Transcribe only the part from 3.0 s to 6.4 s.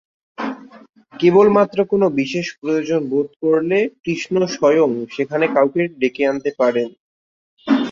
বোধ করলে কৃষ্ণ স্বয়ং সেখানে কাউকে ডেকে